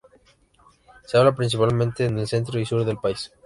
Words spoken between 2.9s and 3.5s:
país.